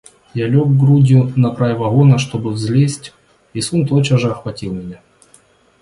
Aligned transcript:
Я 0.33 0.47
лег 0.47 0.69
грудью 0.79 1.31
на 1.35 1.53
край 1.53 1.75
вагона, 1.75 2.17
чтобы 2.17 2.49
взлезть— 2.51 3.13
и 3.53 3.61
сон 3.61 3.85
тотчас 3.85 4.19
же 4.21 4.31
охватил 4.31 4.73
меня. 4.73 4.99